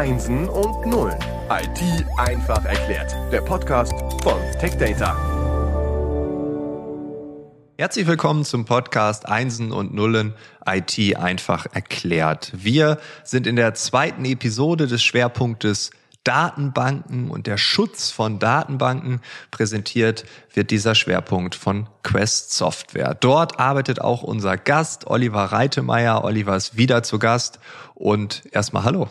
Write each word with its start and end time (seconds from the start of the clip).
Einsen 0.00 0.48
und 0.48 0.86
Nullen. 0.86 1.18
IT 1.50 2.06
einfach 2.16 2.64
erklärt. 2.64 3.14
Der 3.30 3.42
Podcast 3.42 3.92
von 4.22 4.40
TechData. 4.58 5.14
Herzlich 7.76 8.06
willkommen 8.06 8.46
zum 8.46 8.64
Podcast 8.64 9.28
Einsen 9.28 9.72
und 9.72 9.92
Nullen 9.92 10.32
IT 10.64 11.18
einfach 11.18 11.66
erklärt. 11.74 12.50
Wir 12.54 12.98
sind 13.24 13.46
in 13.46 13.56
der 13.56 13.74
zweiten 13.74 14.24
Episode 14.24 14.86
des 14.86 15.02
Schwerpunktes 15.02 15.90
Datenbanken 16.24 17.30
und 17.30 17.46
der 17.46 17.58
Schutz 17.58 18.10
von 18.10 18.38
Datenbanken 18.38 19.20
präsentiert 19.50 20.24
wird 20.54 20.70
dieser 20.70 20.94
Schwerpunkt 20.94 21.54
von 21.54 21.90
Quest 22.02 22.54
Software. 22.54 23.14
Dort 23.20 23.60
arbeitet 23.60 24.00
auch 24.00 24.22
unser 24.22 24.56
Gast 24.56 25.06
Oliver 25.08 25.44
Reitemeyer. 25.44 26.24
Oliver 26.24 26.56
ist 26.56 26.78
wieder 26.78 27.02
zu 27.02 27.18
Gast 27.18 27.60
und 27.94 28.44
erstmal 28.50 28.84
hallo. 28.84 29.10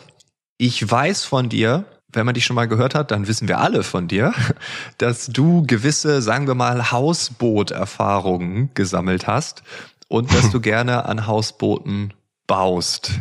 Ich 0.62 0.90
weiß 0.90 1.24
von 1.24 1.48
dir, 1.48 1.86
wenn 2.12 2.26
man 2.26 2.34
dich 2.34 2.44
schon 2.44 2.54
mal 2.54 2.68
gehört 2.68 2.94
hat, 2.94 3.12
dann 3.12 3.26
wissen 3.26 3.48
wir 3.48 3.60
alle 3.60 3.82
von 3.82 4.08
dir, 4.08 4.34
dass 4.98 5.28
du 5.28 5.66
gewisse, 5.66 6.20
sagen 6.20 6.46
wir 6.46 6.54
mal, 6.54 6.90
Hausbooterfahrungen 6.90 8.68
gesammelt 8.74 9.26
hast 9.26 9.62
und 10.08 10.34
dass 10.34 10.50
du 10.50 10.60
gerne 10.60 11.06
an 11.06 11.26
Hausbooten 11.26 12.12
baust. 12.46 13.20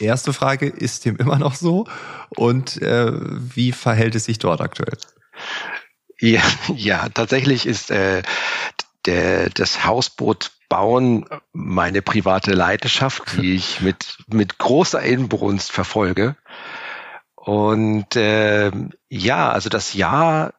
Erste 0.00 0.32
Frage, 0.32 0.66
ist 0.66 1.04
dem 1.04 1.18
immer 1.18 1.38
noch 1.38 1.54
so? 1.54 1.86
Und 2.30 2.82
äh, 2.82 3.12
wie 3.14 3.70
verhält 3.70 4.16
es 4.16 4.24
sich 4.24 4.40
dort 4.40 4.60
aktuell? 4.60 4.98
Ja, 6.18 6.42
ja 6.74 7.08
tatsächlich 7.10 7.64
ist 7.64 7.92
äh, 7.92 8.24
der, 9.06 9.50
das 9.50 9.84
Hausboot 9.84 10.50
bauen 10.72 11.26
meine 11.52 12.00
private 12.00 12.52
Leidenschaft, 12.52 13.36
die 13.36 13.54
ich 13.56 13.82
mit, 13.82 14.16
mit 14.28 14.56
großer 14.56 15.02
Inbrunst 15.02 15.70
verfolge. 15.70 16.34
Und 17.34 18.16
äh, 18.16 18.70
ja, 19.10 19.50
also 19.50 19.68
das 19.68 19.92
Jahr 19.92 20.54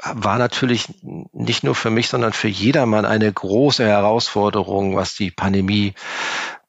war 0.00 0.38
natürlich 0.38 0.94
nicht 1.32 1.64
nur 1.64 1.74
für 1.74 1.90
mich, 1.90 2.08
sondern 2.08 2.32
für 2.32 2.46
jedermann 2.46 3.04
eine 3.04 3.32
große 3.32 3.84
Herausforderung, 3.84 4.94
was 4.94 5.16
die 5.16 5.32
Pandemie 5.32 5.94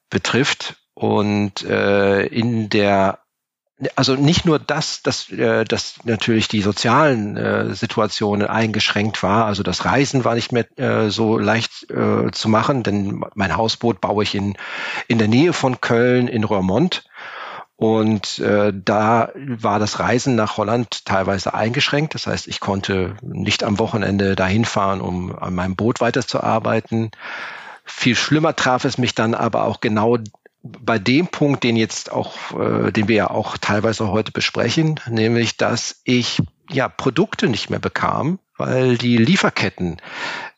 betrifft. 0.08 0.74
Und 0.94 1.62
äh, 1.62 2.26
in 2.26 2.70
der 2.70 3.20
also 3.96 4.14
nicht 4.14 4.44
nur 4.44 4.58
das, 4.58 5.02
dass, 5.02 5.30
äh, 5.30 5.64
dass 5.64 5.94
natürlich 6.04 6.48
die 6.48 6.62
sozialen 6.62 7.36
äh, 7.36 7.74
Situationen 7.74 8.46
eingeschränkt 8.46 9.22
war, 9.22 9.46
also 9.46 9.62
das 9.62 9.84
Reisen 9.84 10.24
war 10.24 10.34
nicht 10.34 10.52
mehr 10.52 10.66
äh, 10.78 11.10
so 11.10 11.38
leicht 11.38 11.90
äh, 11.90 12.30
zu 12.30 12.48
machen, 12.48 12.82
denn 12.82 13.24
mein 13.34 13.56
Hausboot 13.56 14.00
baue 14.00 14.22
ich 14.22 14.34
in, 14.34 14.56
in 15.08 15.18
der 15.18 15.28
Nähe 15.28 15.52
von 15.52 15.80
Köln 15.80 16.28
in 16.28 16.44
Roermond. 16.44 17.04
Und 17.76 18.38
äh, 18.40 18.74
da 18.74 19.30
war 19.34 19.78
das 19.78 20.00
Reisen 20.00 20.34
nach 20.34 20.58
Holland 20.58 21.06
teilweise 21.06 21.54
eingeschränkt. 21.54 22.14
Das 22.14 22.26
heißt, 22.26 22.46
ich 22.46 22.60
konnte 22.60 23.16
nicht 23.22 23.64
am 23.64 23.78
Wochenende 23.78 24.36
dahin 24.36 24.66
fahren, 24.66 25.00
um 25.00 25.34
an 25.34 25.54
meinem 25.54 25.76
Boot 25.76 26.02
weiterzuarbeiten. 26.02 27.10
Viel 27.86 28.16
schlimmer 28.16 28.54
traf 28.54 28.84
es 28.84 28.98
mich 28.98 29.14
dann 29.14 29.34
aber 29.34 29.64
auch 29.64 29.80
genau 29.80 30.18
bei 30.62 30.98
dem 30.98 31.28
Punkt, 31.28 31.64
den 31.64 31.76
jetzt 31.76 32.12
auch, 32.12 32.36
äh, 32.58 32.92
den 32.92 33.08
wir 33.08 33.16
ja 33.16 33.30
auch 33.30 33.56
teilweise 33.56 34.08
heute 34.08 34.32
besprechen, 34.32 35.00
nämlich, 35.08 35.56
dass 35.56 36.00
ich 36.04 36.42
ja 36.70 36.88
Produkte 36.88 37.48
nicht 37.48 37.70
mehr 37.70 37.78
bekam, 37.78 38.38
weil 38.56 38.98
die 38.98 39.16
Lieferketten 39.16 40.00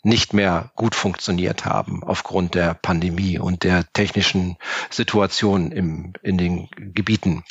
nicht 0.02 0.34
mehr 0.34 0.72
gut 0.74 0.94
funktioniert 0.94 1.64
haben 1.64 2.02
aufgrund 2.02 2.54
der 2.54 2.74
Pandemie 2.74 3.38
und 3.38 3.62
der 3.62 3.84
technischen 3.92 4.56
Situation 4.90 5.70
im, 5.70 6.12
in 6.22 6.36
den 6.36 6.68
Gebieten. 6.76 7.44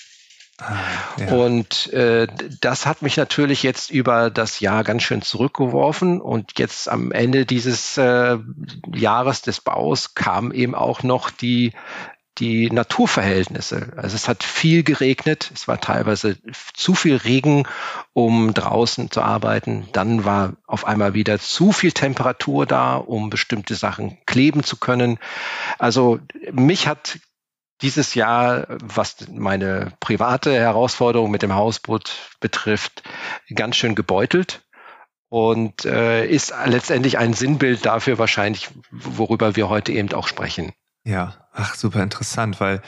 Ah, 0.58 0.76
ja. 1.18 1.34
Und 1.34 1.92
äh, 1.94 2.28
das 2.60 2.86
hat 2.86 3.02
mich 3.02 3.18
natürlich 3.18 3.64
jetzt 3.64 3.90
über 3.90 4.30
das 4.30 4.60
Jahr 4.60 4.84
ganz 4.84 5.02
schön 5.04 5.24
zurückgeworfen. 5.24 6.22
Und 6.22 6.60
jetzt 6.60 6.88
am 6.88 7.12
Ende 7.12 7.46
dieses 7.46 7.98
äh, 7.98 8.38
Jahres 8.94 9.42
des 9.42 9.62
Baus 9.62 10.14
kam 10.14 10.52
eben 10.52 10.75
auch 10.75 11.02
noch 11.02 11.31
die 11.31 11.72
die 12.38 12.72
Naturverhältnisse. 12.72 13.94
Also 13.97 14.16
es 14.16 14.28
hat 14.28 14.44
viel 14.44 14.84
geregnet, 14.84 15.52
es 15.53 15.68
war 15.68 15.80
teilweise 15.81 16.38
zu 16.74 16.96
viel 16.96 17.18
Regen, 17.18 17.68
um 18.14 18.53
draußen 18.53 19.12
zu 19.12 19.22
arbeiten. 19.22 19.88
Dann 19.92 20.24
war 20.24 20.53
auf 20.66 20.86
einmal 20.86 21.14
wieder 21.14 21.40
zu 21.40 21.72
viel 21.72 21.92
Temperatur 21.92 22.66
da, 22.66 22.96
um 22.96 23.30
bestimmte 23.30 23.75
Sachen 23.75 24.18
kleben 24.25 24.64
zu 24.64 24.78
können. 24.78 25.19
Also 25.78 26.19
mich 26.52 26.88
hat 26.88 27.19
dieses 27.81 28.16
Jahr, 28.16 28.68
was 28.81 29.28
meine 29.31 29.92
private 30.00 30.53
Herausforderung 30.53 31.31
mit 31.31 31.42
dem 31.42 31.53
Hausboot 31.53 32.13
betrifft, 32.40 33.03
ganz 33.53 33.75
schön 33.75 33.96
gebeutelt 33.96 34.62
und 35.30 35.86
äh, 35.86 36.25
ist 36.28 36.53
letztendlich 36.66 37.18
ein 37.18 37.34
Sinnbild 37.34 37.86
dafür 37.86 38.19
wahrscheinlich, 38.19 38.69
worüber 38.92 39.56
wir 39.56 39.69
heute 39.69 39.92
eben 39.92 40.13
auch 40.13 40.28
sprechen. 40.28 40.74
Ja, 41.03 41.41
ach, 41.53 41.75
super 41.75 42.01
interessant, 42.03 42.59
weil 42.59 42.81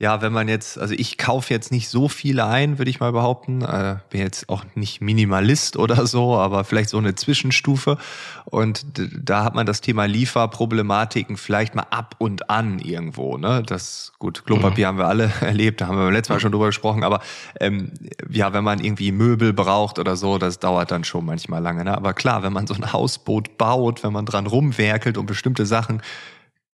ja, 0.00 0.22
wenn 0.22 0.32
man 0.32 0.48
jetzt, 0.48 0.78
also 0.78 0.94
ich 0.96 1.18
kaufe 1.18 1.52
jetzt 1.52 1.70
nicht 1.70 1.90
so 1.90 2.08
viele 2.08 2.46
ein, 2.46 2.78
würde 2.78 2.90
ich 2.90 3.00
mal 3.00 3.12
behaupten. 3.12 3.60
Äh, 3.60 3.96
bin 4.08 4.22
jetzt 4.22 4.48
auch 4.48 4.64
nicht 4.74 5.02
Minimalist 5.02 5.76
oder 5.76 6.06
so, 6.06 6.38
aber 6.38 6.64
vielleicht 6.64 6.88
so 6.88 6.96
eine 6.96 7.14
Zwischenstufe. 7.16 7.98
Und 8.46 8.86
da 8.96 9.44
hat 9.44 9.54
man 9.54 9.66
das 9.66 9.82
Thema 9.82 10.06
Lieferproblematiken 10.06 11.36
vielleicht 11.36 11.74
mal 11.74 11.84
ab 11.90 12.14
und 12.16 12.48
an 12.48 12.78
irgendwo. 12.78 13.36
Ne? 13.36 13.62
Das 13.66 14.14
gut, 14.18 14.46
Klopapier 14.46 14.86
mhm. 14.86 14.88
haben 14.88 14.98
wir 14.98 15.06
alle 15.06 15.30
erlebt, 15.42 15.82
da 15.82 15.88
haben 15.88 15.98
wir 15.98 16.04
beim 16.04 16.14
letzten 16.14 16.32
Mal 16.32 16.40
schon 16.40 16.52
drüber 16.52 16.66
gesprochen. 16.68 17.04
Aber 17.04 17.20
ähm, 17.60 17.92
ja, 18.30 18.54
wenn 18.54 18.64
man 18.64 18.82
irgendwie 18.82 19.12
Möbel 19.12 19.52
braucht 19.52 19.98
oder 19.98 20.16
so, 20.16 20.38
das 20.38 20.58
dauert 20.58 20.92
dann 20.92 21.04
schon 21.04 21.26
manchmal 21.26 21.60
lange. 21.60 21.84
Ne? 21.84 21.94
Aber 21.94 22.14
klar, 22.14 22.42
wenn 22.42 22.54
man 22.54 22.66
so 22.66 22.72
ein 22.72 22.90
Hausboot 22.90 23.58
baut, 23.58 24.02
wenn 24.02 24.14
man 24.14 24.24
dran 24.24 24.46
rumwerkelt 24.46 25.18
und 25.18 25.26
bestimmte 25.26 25.66
Sachen 25.66 26.00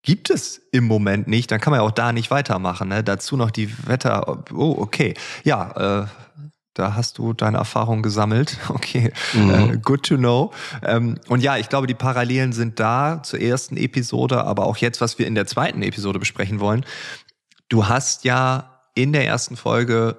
gibt 0.03 0.30
es 0.30 0.62
im 0.72 0.86
Moment 0.86 1.28
nicht, 1.28 1.50
dann 1.50 1.59
kann 1.59 1.72
man 1.72 1.80
ja 1.80 1.86
auch 1.86 1.91
da 1.91 2.12
nicht 2.12 2.30
weitermachen. 2.30 2.90
Ne? 2.90 3.03
Dazu 3.03 3.38
noch 3.38 3.52
die 3.52 3.74
Wetter. 3.88 4.44
Oh, 4.53 4.75
okay. 4.78 5.16
Ja, 5.44 6.03
äh, 6.03 6.08
da 6.74 6.96
hast 6.96 7.18
du 7.19 7.34
deine 7.34 7.58
Erfahrung 7.58 8.02
gesammelt. 8.03 8.58
Okay, 8.69 9.14
mhm. 9.34 9.50
äh, 9.52 9.78
good 9.78 10.03
to 10.03 10.18
know. 10.18 10.52
Ähm, 10.81 11.19
und 11.30 11.41
ja, 11.41 11.58
ich 11.58 11.69
glaube, 11.69 11.88
die 11.88 11.94
Parallelen 11.94 12.52
sind 12.52 12.80
da 12.80 13.22
zur 13.24 13.40
ersten 13.40 13.78
Episode, 13.78 14.44
aber 14.44 14.66
auch 14.66 14.78
jetzt, 14.78 15.00
was 15.00 15.19
wir 15.19 15.28
in 15.28 15.36
der 15.36 15.46
zweiten 15.46 15.81
Episode 15.81 16.20
besprechen 16.20 16.59
wollen. 16.59 16.85
Du 17.70 17.88
hast 17.88 18.25
ja 18.25 18.81
in 18.96 19.14
der 19.14 19.25
ersten 19.25 19.56
Folge 19.56 20.18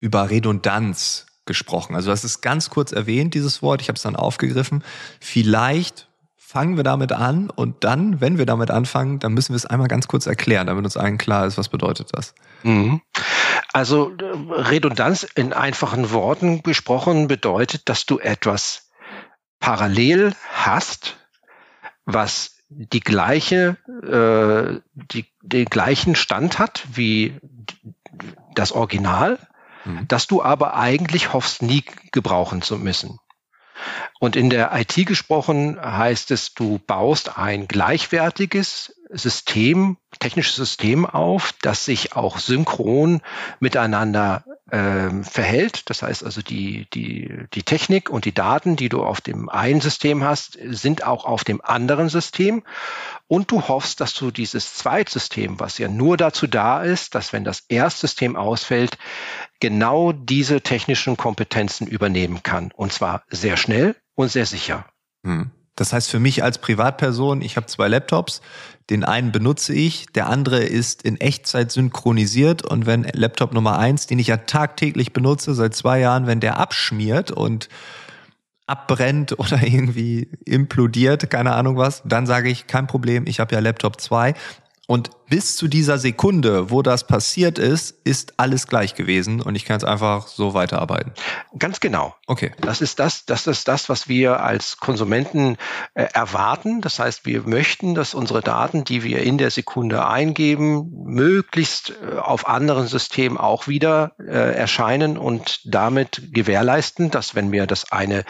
über 0.00 0.30
Redundanz 0.30 1.26
gesprochen. 1.44 1.94
Also 1.94 2.10
das 2.10 2.24
ist 2.24 2.40
ganz 2.40 2.70
kurz 2.70 2.92
erwähnt, 2.92 3.34
dieses 3.34 3.62
Wort. 3.62 3.82
Ich 3.82 3.88
habe 3.88 3.96
es 3.96 4.02
dann 4.02 4.16
aufgegriffen. 4.16 4.82
Vielleicht 5.20 6.08
fangen 6.52 6.76
wir 6.76 6.84
damit 6.84 7.12
an 7.12 7.48
und 7.48 7.82
dann, 7.82 8.20
wenn 8.20 8.36
wir 8.36 8.44
damit 8.44 8.70
anfangen, 8.70 9.18
dann 9.18 9.32
müssen 9.32 9.54
wir 9.54 9.56
es 9.56 9.64
einmal 9.64 9.88
ganz 9.88 10.06
kurz 10.06 10.26
erklären, 10.26 10.66
damit 10.66 10.84
uns 10.84 10.98
allen 10.98 11.16
klar 11.16 11.46
ist, 11.46 11.56
was 11.56 11.70
bedeutet 11.70 12.10
das. 12.12 12.34
Mhm. 12.62 13.00
Also 13.72 14.12
Redundanz 14.50 15.22
in 15.22 15.54
einfachen 15.54 16.10
Worten 16.10 16.62
gesprochen 16.62 17.26
bedeutet, 17.26 17.88
dass 17.88 18.04
du 18.04 18.18
etwas 18.18 18.90
parallel 19.60 20.34
hast, 20.52 21.16
was 22.04 22.56
die 22.68 23.00
gleiche, 23.00 23.78
äh, 24.02 24.80
die, 24.92 25.24
den 25.40 25.64
gleichen 25.64 26.14
Stand 26.14 26.58
hat 26.58 26.84
wie 26.92 27.34
das 28.54 28.72
Original, 28.72 29.38
mhm. 29.86 30.06
dass 30.06 30.26
du 30.26 30.42
aber 30.42 30.74
eigentlich 30.74 31.32
hoffst, 31.32 31.62
nie 31.62 31.82
gebrauchen 32.12 32.60
zu 32.60 32.76
müssen. 32.76 33.18
Und 34.18 34.36
in 34.36 34.50
der 34.50 34.72
IT 34.74 35.06
gesprochen 35.06 35.78
heißt 35.80 36.30
es, 36.30 36.54
du 36.54 36.78
baust 36.86 37.38
ein 37.38 37.68
gleichwertiges 37.68 38.94
System, 39.10 39.96
technisches 40.20 40.56
System 40.56 41.06
auf, 41.06 41.54
das 41.62 41.84
sich 41.84 42.14
auch 42.14 42.38
synchron 42.38 43.20
miteinander 43.60 44.44
ähm, 44.72 45.22
verhält. 45.22 45.90
Das 45.90 46.02
heißt 46.02 46.24
also, 46.24 46.40
die, 46.40 46.88
die, 46.94 47.44
die 47.52 47.62
Technik 47.62 48.08
und 48.08 48.24
die 48.24 48.32
Daten, 48.32 48.74
die 48.74 48.88
du 48.88 49.04
auf 49.04 49.20
dem 49.20 49.50
einen 49.50 49.82
System 49.82 50.24
hast, 50.24 50.58
sind 50.62 51.04
auch 51.04 51.26
auf 51.26 51.44
dem 51.44 51.60
anderen 51.62 52.08
System. 52.08 52.64
Und 53.28 53.50
du 53.50 53.68
hoffst, 53.68 54.00
dass 54.00 54.14
du 54.14 54.30
dieses 54.30 54.74
Zweitsystem, 54.74 55.60
was 55.60 55.76
ja 55.76 55.88
nur 55.88 56.16
dazu 56.16 56.46
da 56.46 56.82
ist, 56.82 57.14
dass 57.14 57.34
wenn 57.34 57.44
das 57.44 57.64
Erstsystem 57.68 58.34
ausfällt, 58.34 58.96
genau 59.60 60.12
diese 60.12 60.62
technischen 60.62 61.18
Kompetenzen 61.18 61.86
übernehmen 61.86 62.42
kann. 62.42 62.72
Und 62.74 62.92
zwar 62.92 63.24
sehr 63.28 63.58
schnell 63.58 63.94
und 64.14 64.30
sehr 64.30 64.46
sicher. 64.46 64.86
Hm. 65.22 65.50
Das 65.76 65.92
heißt 65.92 66.10
für 66.10 66.18
mich 66.18 66.42
als 66.42 66.58
Privatperson, 66.58 67.40
ich 67.40 67.56
habe 67.56 67.66
zwei 67.66 67.88
Laptops, 67.88 68.42
den 68.90 69.04
einen 69.04 69.32
benutze 69.32 69.72
ich, 69.72 70.06
der 70.06 70.28
andere 70.28 70.62
ist 70.62 71.02
in 71.02 71.18
Echtzeit 71.20 71.72
synchronisiert 71.72 72.62
und 72.64 72.84
wenn 72.84 73.04
Laptop 73.04 73.54
Nummer 73.54 73.78
eins, 73.78 74.06
den 74.06 74.18
ich 74.18 74.26
ja 74.26 74.36
tagtäglich 74.38 75.12
benutze, 75.12 75.54
seit 75.54 75.74
zwei 75.74 76.00
Jahren, 76.00 76.26
wenn 76.26 76.40
der 76.40 76.58
abschmiert 76.58 77.30
und 77.30 77.68
abbrennt 78.66 79.32
oder 79.38 79.62
irgendwie 79.62 80.30
implodiert, 80.44 81.30
keine 81.30 81.54
Ahnung 81.54 81.76
was, 81.76 82.02
dann 82.04 82.26
sage 82.26 82.50
ich, 82.50 82.66
kein 82.66 82.86
Problem, 82.86 83.26
ich 83.26 83.40
habe 83.40 83.54
ja 83.54 83.60
Laptop 83.60 84.00
2. 84.00 84.34
Und 84.88 85.10
bis 85.32 85.56
zu 85.56 85.66
dieser 85.66 85.96
Sekunde, 85.96 86.68
wo 86.68 86.82
das 86.82 87.06
passiert 87.06 87.58
ist, 87.58 87.92
ist 88.04 88.34
alles 88.36 88.66
gleich 88.66 88.94
gewesen 88.94 89.40
und 89.40 89.54
ich 89.54 89.64
kann 89.64 89.76
jetzt 89.76 89.86
einfach 89.86 90.26
so 90.26 90.52
weiterarbeiten. 90.52 91.12
Ganz 91.58 91.80
genau. 91.80 92.14
Okay. 92.26 92.52
Das 92.60 92.82
ist 92.82 92.98
das, 92.98 93.24
das 93.24 93.46
ist 93.46 93.66
das, 93.66 93.88
was 93.88 94.10
wir 94.10 94.40
als 94.40 94.76
Konsumenten 94.76 95.56
äh, 95.94 96.04
erwarten. 96.12 96.82
Das 96.82 96.98
heißt, 96.98 97.24
wir 97.24 97.44
möchten, 97.44 97.94
dass 97.94 98.12
unsere 98.12 98.42
Daten, 98.42 98.84
die 98.84 99.04
wir 99.04 99.22
in 99.22 99.38
der 99.38 99.50
Sekunde 99.50 100.06
eingeben, 100.06 100.90
möglichst 101.06 101.94
äh, 102.02 102.18
auf 102.18 102.46
anderen 102.46 102.86
Systemen 102.86 103.38
auch 103.38 103.68
wieder 103.68 104.12
äh, 104.18 104.54
erscheinen 104.54 105.16
und 105.16 105.60
damit 105.64 106.28
gewährleisten, 106.34 107.10
dass 107.10 107.34
wenn 107.34 107.48
mir 107.48 107.66
das 107.66 107.90
eine, 107.90 108.24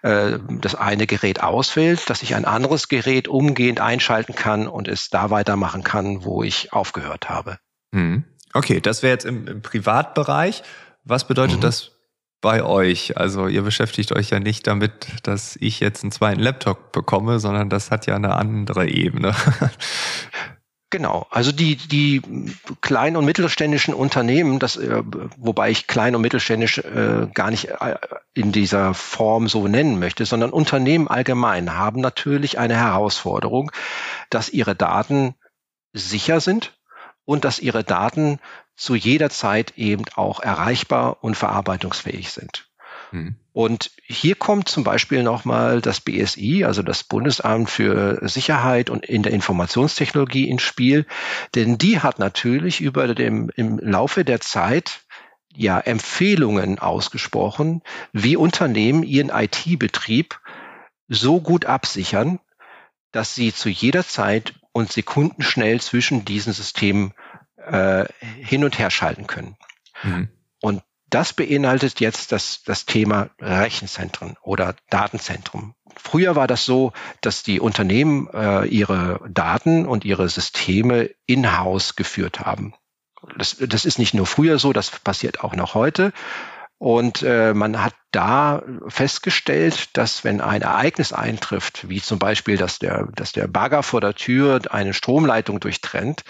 äh, 0.00 0.38
das 0.62 0.74
eine 0.74 1.06
Gerät 1.06 1.42
ausfällt, 1.42 2.08
dass 2.08 2.22
ich 2.22 2.34
ein 2.34 2.46
anderes 2.46 2.88
Gerät 2.88 3.28
umgehend 3.28 3.80
einschalten 3.80 4.34
kann 4.34 4.68
und 4.68 4.88
es 4.88 5.10
da 5.10 5.28
weitermachen 5.28 5.84
kann, 5.84 6.24
wo 6.24 6.45
ich 6.46 6.72
aufgehört 6.72 7.28
habe. 7.28 7.58
Hm. 7.94 8.24
Okay, 8.54 8.80
das 8.80 9.02
wäre 9.02 9.12
jetzt 9.12 9.26
im, 9.26 9.46
im, 9.46 9.62
Privatbereich. 9.62 10.62
Was 11.04 11.26
bedeutet 11.26 11.58
mhm. 11.58 11.62
das 11.62 11.92
bei 12.40 12.62
euch? 12.62 13.16
Also 13.16 13.48
ihr 13.48 13.62
beschäftigt 13.62 14.12
euch 14.12 14.30
ja 14.30 14.40
nicht 14.40 14.66
damit, 14.66 15.06
dass 15.24 15.56
ich 15.56 15.80
jetzt 15.80 16.02
einen 16.02 16.12
zweiten 16.12 16.40
Laptop 16.40 16.92
bekomme, 16.92 17.38
sondern 17.38 17.68
das 17.68 17.90
hat 17.90 18.06
ja 18.06 18.16
eine 18.16 18.34
andere 18.34 18.88
Ebene. 18.88 19.34
Genau, 20.90 21.26
also 21.30 21.50
die, 21.50 21.74
die 21.74 22.22
kleinen 22.80 23.16
und 23.16 23.24
mittelständischen 23.24 23.92
Unternehmen, 23.92 24.60
das, 24.60 24.76
äh, 24.76 25.02
wobei 25.36 25.70
ich 25.70 25.88
klein 25.88 26.14
und 26.14 26.22
mittelständisch 26.22 26.78
äh, 26.78 27.26
gar 27.34 27.50
nicht 27.50 27.70
äh, 27.70 27.96
in 28.34 28.52
dieser 28.52 28.94
Form 28.94 29.48
so 29.48 29.66
nennen 29.66 29.98
möchte, 29.98 30.24
sondern 30.26 30.50
Unternehmen 30.50 31.08
allgemein 31.08 31.76
haben 31.76 32.00
natürlich 32.00 32.60
eine 32.60 32.76
Herausforderung, 32.76 33.72
dass 34.30 34.48
ihre 34.48 34.76
Daten 34.76 35.34
sicher 35.96 36.40
sind 36.40 36.72
und 37.24 37.44
dass 37.44 37.58
ihre 37.58 37.84
Daten 37.84 38.38
zu 38.76 38.94
jeder 38.94 39.30
Zeit 39.30 39.76
eben 39.76 40.04
auch 40.14 40.40
erreichbar 40.40 41.18
und 41.22 41.36
verarbeitungsfähig 41.36 42.30
sind. 42.30 42.68
Mhm. 43.10 43.36
Und 43.52 43.90
hier 44.04 44.34
kommt 44.34 44.68
zum 44.68 44.84
Beispiel 44.84 45.22
nochmal 45.22 45.80
das 45.80 46.00
BSI, 46.00 46.64
also 46.64 46.82
das 46.82 47.04
Bundesamt 47.04 47.70
für 47.70 48.20
Sicherheit 48.28 48.90
und 48.90 49.06
in 49.06 49.22
der 49.22 49.32
Informationstechnologie 49.32 50.48
ins 50.48 50.62
Spiel, 50.62 51.06
denn 51.54 51.78
die 51.78 52.00
hat 52.00 52.18
natürlich 52.18 52.80
über 52.80 53.14
dem, 53.14 53.50
im 53.56 53.78
Laufe 53.78 54.24
der 54.24 54.40
Zeit 54.40 55.00
ja 55.54 55.80
Empfehlungen 55.80 56.78
ausgesprochen, 56.78 57.82
wie 58.12 58.36
Unternehmen 58.36 59.02
ihren 59.02 59.30
IT-Betrieb 59.30 60.38
so 61.08 61.40
gut 61.40 61.64
absichern, 61.64 62.40
dass 63.10 63.34
sie 63.34 63.54
zu 63.54 63.70
jeder 63.70 64.06
Zeit 64.06 64.52
und 64.76 64.92
sekundenschnell 64.92 65.80
zwischen 65.80 66.26
diesen 66.26 66.52
Systemen 66.52 67.14
äh, 67.56 68.04
hin 68.20 68.62
und 68.62 68.78
her 68.78 68.90
schalten 68.90 69.26
können. 69.26 69.56
Mhm. 70.02 70.28
Und 70.60 70.82
das 71.08 71.32
beinhaltet 71.32 71.98
jetzt 72.00 72.30
das, 72.30 72.62
das 72.62 72.84
Thema 72.84 73.30
Rechenzentren 73.40 74.36
oder 74.42 74.76
Datenzentrum. 74.90 75.74
Früher 75.96 76.36
war 76.36 76.46
das 76.46 76.66
so, 76.66 76.92
dass 77.22 77.42
die 77.42 77.58
Unternehmen 77.58 78.28
äh, 78.34 78.66
ihre 78.66 79.20
Daten 79.30 79.86
und 79.86 80.04
ihre 80.04 80.28
Systeme 80.28 81.08
in-house 81.24 81.96
geführt 81.96 82.40
haben. 82.40 82.74
Das, 83.38 83.56
das 83.58 83.86
ist 83.86 83.98
nicht 83.98 84.12
nur 84.12 84.26
früher 84.26 84.58
so, 84.58 84.74
das 84.74 84.90
passiert 84.90 85.42
auch 85.42 85.56
noch 85.56 85.72
heute. 85.72 86.12
Und 86.78 87.22
äh, 87.22 87.54
man 87.54 87.82
hat 87.82 87.94
da 88.10 88.62
festgestellt, 88.88 89.96
dass 89.96 90.24
wenn 90.24 90.40
ein 90.40 90.62
Ereignis 90.62 91.12
eintrifft, 91.12 91.88
wie 91.88 92.02
zum 92.02 92.18
Beispiel, 92.18 92.58
dass 92.58 92.78
der, 92.78 93.08
dass 93.14 93.32
der 93.32 93.46
Bagger 93.46 93.82
vor 93.82 94.00
der 94.00 94.14
Tür 94.14 94.60
eine 94.70 94.92
Stromleitung 94.92 95.58
durchtrennt, 95.60 96.22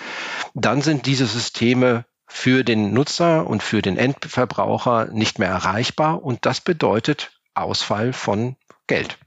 dann 0.55 0.83
sind 0.83 1.07
diese 1.07 1.27
Systeme 1.27 2.05
für 2.29 2.65
den 2.65 2.93
Nutzer 2.93 3.47
und 3.47 3.63
für 3.63 3.83
den 3.83 3.97
Endverbraucher 3.97 5.07
nicht 5.07 5.39
mehr 5.39 5.49
erreichbar 5.49 6.23
und 6.23 6.45
das 6.47 6.61
bedeutet 6.61 7.33
Ausfall 7.55 8.13
von 8.13 8.57
Geld. 8.87 9.19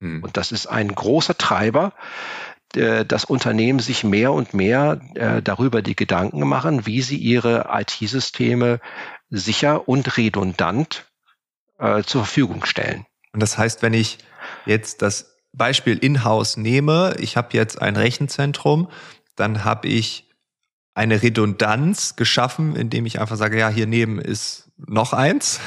Hm. 0.00 0.22
Und 0.22 0.36
das 0.36 0.52
ist 0.52 0.66
ein 0.66 0.94
großer 0.94 1.36
Treiber, 1.36 1.92
äh, 2.74 3.04
dass 3.04 3.24
Unternehmen 3.24 3.78
sich 3.78 4.04
mehr 4.04 4.32
und 4.32 4.54
mehr 4.54 5.00
äh, 5.14 5.42
darüber 5.42 5.82
die 5.82 5.96
Gedanken 5.96 6.46
machen, 6.46 6.86
wie 6.86 7.02
sie 7.02 7.16
ihre 7.16 7.68
IT-Systeme 7.72 8.80
sicher 9.30 9.88
und 9.88 10.16
redundant 10.16 11.06
äh, 11.78 12.02
zur 12.02 12.24
Verfügung 12.24 12.64
stellen. 12.64 13.06
Und 13.32 13.40
das 13.40 13.58
heißt, 13.58 13.82
wenn 13.82 13.94
ich 13.94 14.18
jetzt 14.64 15.02
das 15.02 15.36
Beispiel 15.52 15.98
in-house 15.98 16.56
nehme, 16.56 17.16
ich 17.18 17.36
habe 17.36 17.48
jetzt 17.52 17.80
ein 17.80 17.96
Rechenzentrum, 17.96 18.88
dann 19.34 19.64
habe 19.64 19.88
ich 19.88 20.28
eine 20.94 21.22
Redundanz 21.22 22.16
geschaffen, 22.16 22.74
indem 22.76 23.04
ich 23.04 23.20
einfach 23.20 23.36
sage, 23.36 23.58
ja, 23.58 23.68
hier 23.68 23.86
neben 23.86 24.18
ist 24.18 24.70
noch 24.76 25.12
eins. 25.12 25.60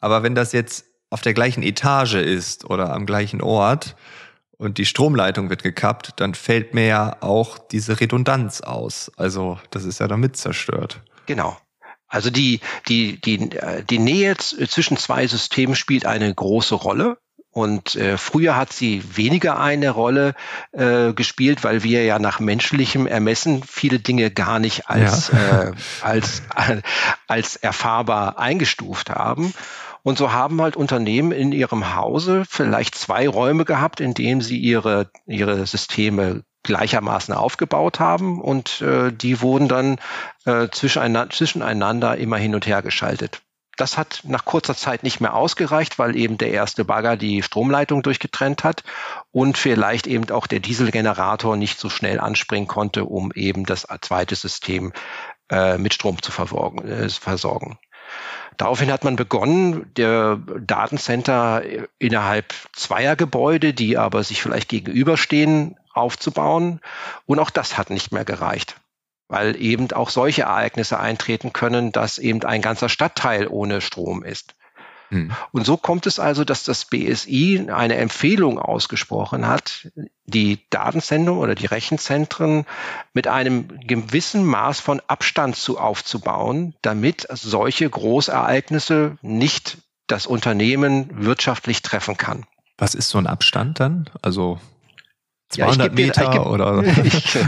Aber 0.00 0.22
wenn 0.22 0.34
das 0.34 0.52
jetzt 0.52 0.84
auf 1.10 1.20
der 1.20 1.34
gleichen 1.34 1.62
Etage 1.62 2.14
ist 2.14 2.64
oder 2.68 2.92
am 2.92 3.06
gleichen 3.06 3.40
Ort 3.40 3.96
und 4.56 4.78
die 4.78 4.86
Stromleitung 4.86 5.50
wird 5.50 5.62
gekappt, 5.62 6.14
dann 6.16 6.34
fällt 6.34 6.74
mir 6.74 6.86
ja 6.86 7.16
auch 7.20 7.58
diese 7.58 8.00
Redundanz 8.00 8.60
aus. 8.60 9.10
Also 9.16 9.58
das 9.70 9.84
ist 9.84 10.00
ja 10.00 10.08
damit 10.08 10.36
zerstört. 10.36 11.00
Genau. 11.26 11.56
Also 12.08 12.30
die, 12.30 12.60
die, 12.88 13.20
die, 13.20 13.50
die 13.88 13.98
Nähe 13.98 14.36
zwischen 14.36 14.96
zwei 14.96 15.26
Systemen 15.26 15.76
spielt 15.76 16.06
eine 16.06 16.34
große 16.34 16.74
Rolle. 16.74 17.18
Und 17.50 17.96
äh, 17.96 18.18
früher 18.18 18.56
hat 18.56 18.72
sie 18.72 19.02
weniger 19.16 19.58
eine 19.58 19.90
Rolle 19.90 20.34
äh, 20.72 21.12
gespielt, 21.12 21.64
weil 21.64 21.82
wir 21.82 22.04
ja 22.04 22.18
nach 22.18 22.40
menschlichem 22.40 23.06
Ermessen 23.06 23.62
viele 23.64 23.98
Dinge 23.98 24.30
gar 24.30 24.58
nicht 24.58 24.88
als, 24.88 25.32
ja. 25.32 25.62
äh, 25.62 25.72
als, 26.02 26.42
äh, 26.54 26.82
als 27.26 27.56
erfahrbar 27.56 28.38
eingestuft 28.38 29.10
haben. 29.10 29.54
Und 30.02 30.18
so 30.18 30.32
haben 30.32 30.60
halt 30.60 30.76
Unternehmen 30.76 31.32
in 31.32 31.52
ihrem 31.52 31.94
Hause 31.94 32.44
vielleicht 32.48 32.94
zwei 32.94 33.28
Räume 33.28 33.64
gehabt, 33.64 34.00
in 34.00 34.14
denen 34.14 34.40
sie 34.40 34.58
ihre, 34.58 35.10
ihre 35.26 35.66
Systeme 35.66 36.44
gleichermaßen 36.62 37.34
aufgebaut 37.34 38.00
haben 38.00 38.40
und 38.40 38.82
äh, 38.82 39.12
die 39.12 39.40
wurden 39.40 39.68
dann 39.68 39.98
äh, 40.44 40.68
zwischeneinander, 40.70 41.30
zwischeneinander 41.34 42.16
immer 42.16 42.36
hin 42.36 42.54
und 42.54 42.66
her 42.66 42.82
geschaltet. 42.82 43.40
Das 43.78 43.96
hat 43.96 44.22
nach 44.24 44.44
kurzer 44.44 44.74
Zeit 44.74 45.04
nicht 45.04 45.20
mehr 45.20 45.34
ausgereicht, 45.34 46.00
weil 46.00 46.16
eben 46.16 46.36
der 46.36 46.50
erste 46.50 46.84
Bagger 46.84 47.16
die 47.16 47.44
Stromleitung 47.44 48.02
durchgetrennt 48.02 48.64
hat 48.64 48.82
und 49.30 49.56
vielleicht 49.56 50.08
eben 50.08 50.28
auch 50.30 50.48
der 50.48 50.58
Dieselgenerator 50.58 51.56
nicht 51.56 51.78
so 51.78 51.88
schnell 51.88 52.18
anspringen 52.18 52.66
konnte, 52.66 53.04
um 53.04 53.30
eben 53.32 53.64
das 53.64 53.86
zweite 54.00 54.34
System 54.34 54.92
äh, 55.48 55.78
mit 55.78 55.94
Strom 55.94 56.20
zu 56.20 56.32
versorgen. 56.32 56.86
Äh, 56.88 57.08
versorgen. 57.08 57.78
Daraufhin 58.56 58.90
hat 58.90 59.04
man 59.04 59.16
begonnen, 59.16 59.92
der 59.94 60.40
Datencenter 60.60 61.62
innerhalb 61.98 62.52
zweier 62.72 63.14
Gebäude, 63.14 63.72
die 63.72 63.96
aber 63.96 64.24
sich 64.24 64.42
vielleicht 64.42 64.68
gegenüberstehen, 64.68 65.76
aufzubauen. 65.92 66.80
Und 67.26 67.38
auch 67.38 67.50
das 67.50 67.78
hat 67.78 67.90
nicht 67.90 68.12
mehr 68.12 68.24
gereicht, 68.24 68.76
weil 69.28 69.60
eben 69.60 69.92
auch 69.92 70.10
solche 70.10 70.42
Ereignisse 70.42 70.98
eintreten 70.98 71.52
können, 71.52 71.92
dass 71.92 72.18
eben 72.18 72.42
ein 72.44 72.62
ganzer 72.62 72.88
Stadtteil 72.88 73.46
ohne 73.46 73.80
Strom 73.80 74.24
ist. 74.24 74.54
Hm. 75.10 75.32
Und 75.52 75.64
so 75.64 75.76
kommt 75.76 76.06
es 76.06 76.18
also, 76.18 76.44
dass 76.44 76.64
das 76.64 76.84
BSI 76.84 77.68
eine 77.72 77.96
Empfehlung 77.96 78.58
ausgesprochen 78.58 79.46
hat, 79.46 79.88
die 80.26 80.60
Datensendung 80.70 81.38
oder 81.38 81.54
die 81.54 81.66
Rechenzentren 81.66 82.66
mit 83.14 83.26
einem 83.26 83.68
gewissen 83.80 84.44
Maß 84.44 84.80
von 84.80 85.00
Abstand 85.06 85.56
zu 85.56 85.78
aufzubauen, 85.78 86.74
damit 86.82 87.26
solche 87.30 87.88
Großereignisse 87.88 89.16
nicht 89.22 89.78
das 90.06 90.26
Unternehmen 90.26 91.24
wirtschaftlich 91.24 91.82
treffen 91.82 92.16
kann. 92.16 92.44
Was 92.76 92.94
ist 92.94 93.08
so 93.08 93.18
ein 93.18 93.26
Abstand 93.26 93.80
dann? 93.80 94.08
Also 94.22 94.60
200 95.50 95.98
ja, 95.98 96.06
Meter 96.06 96.30
dir, 96.30 96.46
oder? 96.46 96.84
Ich, 97.04 97.38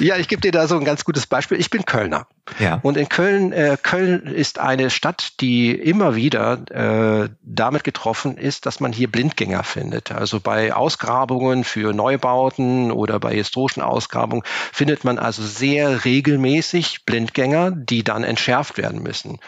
ja, 0.00 0.16
ich 0.16 0.28
gebe 0.28 0.40
dir 0.42 0.52
da 0.52 0.66
so 0.66 0.76
ein 0.76 0.84
ganz 0.84 1.04
gutes 1.04 1.26
Beispiel. 1.26 1.58
Ich 1.58 1.70
bin 1.70 1.84
Kölner. 1.84 2.26
Ja. 2.58 2.80
Und 2.82 2.96
in 2.96 3.08
Köln, 3.08 3.52
äh, 3.52 3.76
Köln 3.80 4.26
ist 4.26 4.58
eine 4.58 4.90
Stadt, 4.90 5.40
die 5.40 5.70
immer 5.70 6.14
wieder 6.16 7.24
äh, 7.24 7.28
damit 7.42 7.84
getroffen 7.84 8.36
ist, 8.36 8.66
dass 8.66 8.80
man 8.80 8.92
hier 8.92 9.10
Blindgänger 9.10 9.62
findet. 9.62 10.12
Also 10.12 10.40
bei 10.40 10.74
Ausgrabungen 10.74 11.64
für 11.64 11.92
Neubauten 11.92 12.90
oder 12.90 13.20
bei 13.20 13.34
historischen 13.34 13.82
Ausgrabungen 13.82 14.44
findet 14.72 15.04
man 15.04 15.18
also 15.18 15.42
sehr 15.42 16.04
regelmäßig 16.04 17.04
Blindgänger, 17.06 17.70
die 17.70 18.02
dann 18.02 18.24
entschärft 18.24 18.78
werden 18.78 19.02
müssen. 19.02 19.38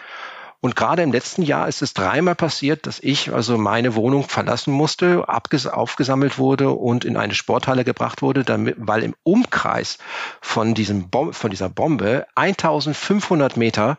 Und 0.60 0.76
gerade 0.76 1.02
im 1.02 1.12
letzten 1.12 1.42
Jahr 1.42 1.68
ist 1.68 1.82
es 1.82 1.94
dreimal 1.94 2.34
passiert, 2.34 2.86
dass 2.86 2.98
ich 3.00 3.32
also 3.32 3.58
meine 3.58 3.94
Wohnung 3.94 4.24
verlassen 4.28 4.72
musste, 4.72 5.28
aufgesammelt 5.28 6.38
wurde 6.38 6.70
und 6.70 7.04
in 7.04 7.16
eine 7.16 7.34
Sporthalle 7.34 7.84
gebracht 7.84 8.22
wurde, 8.22 8.44
damit, 8.44 8.76
weil 8.78 9.02
im 9.02 9.14
Umkreis 9.22 9.98
von, 10.40 10.74
diesem 10.74 11.08
Bom 11.10 11.32
von 11.32 11.50
dieser 11.50 11.68
Bombe 11.68 12.26
1500 12.34 13.56
Meter 13.56 13.98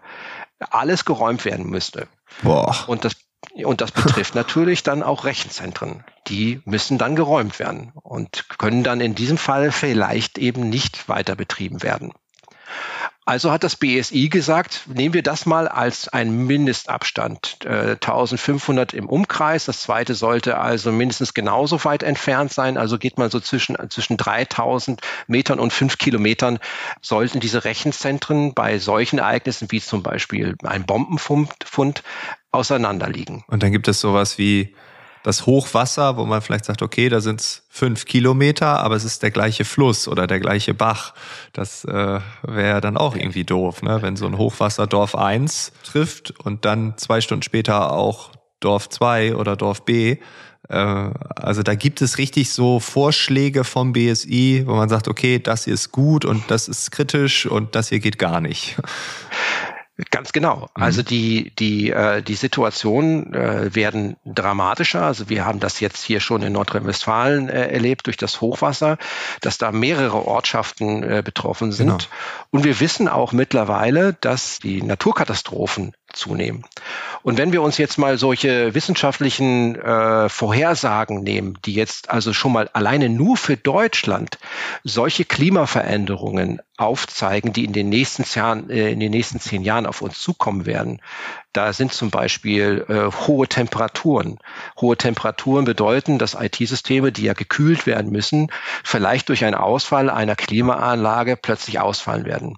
alles 0.60 1.06
geräumt 1.06 1.46
werden 1.46 1.70
müsste. 1.70 2.08
Boah. 2.42 2.76
Und 2.88 3.06
das 3.06 3.16
und 3.64 3.82
das 3.82 3.92
betrifft 3.92 4.36
natürlich 4.36 4.84
dann 4.84 5.04
auch 5.04 5.24
Rechenzentren. 5.24 6.04
Die 6.28 6.62
müssen 6.66 6.98
dann 6.98 7.16
geräumt 7.16 7.60
werden 7.60 7.92
und 7.94 8.46
können 8.58 8.84
dann 8.84 9.00
in 9.00 9.16
diesem 9.16 9.38
Fall 9.38 9.72
vielleicht 9.72 10.38
eben 10.38 10.70
nicht 10.70 11.08
weiter 11.08 11.36
betrieben 11.36 11.84
werden. 11.84 12.14
Also 13.28 13.52
hat 13.52 13.66
das 13.66 13.76
BSI 13.76 14.30
gesagt, 14.30 14.84
nehmen 14.88 15.14
wir 15.14 15.22
das 15.22 15.46
mal 15.46 15.68
als 15.68 16.08
einen 16.08 16.48
Mindestabstand. 16.48 17.58
Äh, 17.66 17.98
1500 18.00 18.94
im 18.94 19.10
Umkreis. 19.10 19.66
Das 19.66 19.82
zweite 19.82 20.16
sollte 20.16 20.58
also 20.58 20.94
mindestens 20.94 21.34
genauso 21.34 21.84
weit 21.84 22.04
entfernt 22.04 22.54
sein. 22.54 22.78
Also 22.78 22.98
geht 22.98 23.18
man 23.18 23.30
so 23.30 23.42
zwischen, 23.42 23.76
zwischen 23.90 24.16
3000 24.16 25.02
Metern 25.28 25.60
und 25.60 25.74
5 25.74 25.98
Kilometern 25.98 26.60
sollten 27.02 27.42
diese 27.42 27.66
Rechenzentren 27.66 28.54
bei 28.54 28.80
solchen 28.80 29.20
Ereignissen 29.20 29.70
wie 29.72 29.82
zum 29.82 30.04
Beispiel 30.04 30.56
ein 30.64 30.86
Bombenfund 30.86 32.04
auseinanderliegen. 32.52 33.44
Und 33.48 33.62
dann 33.62 33.74
gibt 33.74 33.90
es 33.90 34.00
sowas 34.00 34.38
wie 34.38 34.74
das 35.24 35.46
Hochwasser, 35.46 36.18
wo 36.18 36.26
man 36.26 36.42
vielleicht 36.42 36.66
sagt, 36.66 36.82
okay, 36.82 37.10
da 37.10 37.20
sind 37.20 37.42
es 37.42 37.64
fünf 37.70 38.06
Kilometer, 38.06 38.80
aber 38.80 38.96
es 38.96 39.04
ist 39.04 39.24
der 39.24 39.32
gleiche 39.32 39.66
Fluss 39.66 40.08
oder 40.08 40.28
der 40.28 40.40
gleiche 40.40 40.74
Bach. 40.74 41.14
Das 41.54 41.84
äh, 41.86 42.20
wäre 42.44 42.82
dann 42.82 42.98
auch 42.98 43.16
irgendwie 43.16 43.44
doof, 43.44 43.82
ne? 43.82 44.02
wenn 44.02 44.16
so 44.16 44.26
ein 44.26 44.38
Hochwasser 44.38 44.88
Dorf 44.88 45.16
1 45.16 45.72
trifft 45.84 46.32
und 46.44 46.66
dann 46.66 46.98
zwei 46.98 47.22
Stunden 47.22 47.44
später 47.44 47.92
auch 47.92 48.32
Dorf 48.60 48.90
2 48.90 49.36
oder 49.36 49.56
Dorf 49.56 49.84
B. 49.84 50.18
Äh, 50.70 50.76
also 50.76 51.64
da 51.64 51.76
gibt 51.76 52.02
es 52.02 52.18
richtig 52.18 52.52
so 52.52 52.80
Vorschläge 52.80 53.64
vom 53.64 53.94
BSI, 53.94 54.64
wo 54.66 54.76
man 54.76 54.90
sagt, 54.90 55.08
okay, 55.08 55.40
das 55.40 55.66
hier 55.66 55.74
ist 55.74 55.92
gut 55.92 56.26
und 56.26 56.50
das 56.50 56.68
ist 56.68 56.92
kritisch 56.92 57.46
und 57.46 57.76
das 57.76 57.90
hier 57.90 58.00
geht 58.00 58.18
gar 58.18 58.42
nicht. 58.42 58.78
Ganz 60.12 60.32
genau. 60.32 60.70
Mhm. 60.76 60.84
Also 60.84 61.02
die, 61.02 61.52
die, 61.58 61.90
äh, 61.90 62.22
die 62.22 62.36
Situationen 62.36 63.34
äh, 63.34 63.74
werden 63.74 64.16
dramatischer. 64.26 65.02
Also 65.02 65.30
wir 65.30 65.46
haben 65.46 65.60
das 65.60 65.80
jetzt 65.80 66.04
hier 66.04 66.20
schon 66.20 66.44
in 66.44 66.54
Nordrhein-Westfalen 66.54 67.50
äh, 67.50 67.68
erlebt 67.68 68.06
durch 68.06 68.18
das 68.18 68.40
Hochwasser, 68.40 68.98
dass 69.42 69.58
da 69.58 69.72
mehrere 69.72 70.26
Ortschaften 70.26 71.02
äh, 71.02 71.24
betroffen 71.26 71.72
sind. 71.72 71.88
Genau. 71.88 71.98
Und 72.52 72.64
wir 72.64 72.80
wissen 72.80 73.08
auch 73.08 73.32
mittlerweile, 73.32 74.14
dass 74.22 74.60
die 74.60 74.84
Naturkatastrophen 74.84 75.94
zunehmen. 76.14 76.64
Und 77.22 77.38
wenn 77.38 77.52
wir 77.52 77.62
uns 77.62 77.78
jetzt 77.78 77.98
mal 77.98 78.18
solche 78.18 78.74
wissenschaftlichen 78.74 79.76
äh, 79.76 80.30
Vorhersagen 80.30 81.22
nehmen, 81.24 81.58
die 81.66 81.74
jetzt 81.74 82.10
also 82.10 82.34
schon 82.34 82.54
mal 82.54 82.70
alleine 82.74 83.10
nur 83.10 83.38
für 83.38 83.58
Deutschland 83.58 84.38
solche 84.84 85.26
Klimaveränderungen 85.26 86.62
aufzeigen, 86.78 87.54
die 87.54 87.66
in 87.66 87.74
den 87.74 87.90
nächsten 87.90 88.24
Jahren, 88.34 88.70
äh, 88.70 88.92
in 88.92 89.00
den 89.00 89.12
nächsten 89.12 89.40
zehn 89.40 89.64
Jahren 89.64 89.86
auf 89.86 90.02
uns 90.02 90.22
zukommen 90.22 90.66
werden, 90.66 91.02
da 91.54 91.74
sind 91.74 91.92
zum 91.92 92.12
Beispiel 92.12 92.86
äh, 92.88 93.12
hohe 93.28 93.48
Temperaturen. 93.48 94.40
Hohe 94.80 94.96
Temperaturen 94.96 95.66
bedeuten, 95.66 96.20
dass 96.20 96.38
IT-Systeme, 96.40 97.12
die 97.12 97.24
ja 97.24 97.34
gekühlt 97.34 97.86
werden 97.86 98.12
müssen, 98.12 98.52
vielleicht 98.84 99.30
durch 99.30 99.44
einen 99.44 99.56
Ausfall 99.56 100.10
einer 100.10 100.36
Klimaanlage 100.36 101.36
plötzlich 101.36 101.80
ausfallen 101.80 102.26
werden. 102.26 102.58